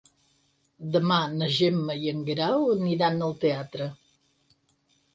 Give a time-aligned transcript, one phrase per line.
[0.95, 3.93] Demà na Gemma i en Guerau aniran al teatre.